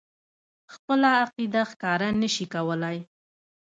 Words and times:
خپله 0.73 1.09
عقیده 1.21 1.63
ښکاره 1.71 2.09
نه 2.21 2.29
شي 2.33 2.45
کولای. 2.53 2.97